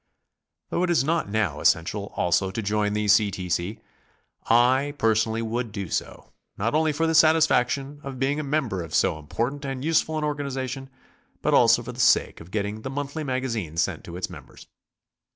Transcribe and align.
Though 0.71 0.81
it 0.81 0.89
is 0.89 1.03
not 1.03 1.29
now 1.29 1.59
essential 1.59 2.11
also 2.15 2.49
to 2.49 2.61
join 2.63 2.93
the 2.93 3.07
C. 3.07 3.29
T. 3.29 3.49
C., 3.49 3.79
T 4.49 4.91
personally 4.93 5.43
would 5.43 5.71
do 5.71 5.89
so, 5.91 6.33
not 6.57 6.73
only 6.73 6.91
for 6.91 7.05
the 7.05 7.13
satisfaction 7.13 8.01
of 8.03 8.17
being 8.17 8.39
a 8.39 8.43
member 8.43 8.81
of 8.81 8.95
so 8.95 9.19
important 9.19 9.63
and 9.63 9.85
useful 9.85 10.17
an 10.17 10.23
organization, 10.23 10.89
but 11.43 11.53
also 11.53 11.83
for 11.83 11.91
the 11.91 11.99
sake 11.99 12.41
of 12.41 12.49
getting 12.49 12.81
the 12.81 12.89
monthly 12.89 13.23
magazine 13.23 13.77
sent 13.77 14.03
to 14.05 14.17
its 14.17 14.27
members. 14.27 14.65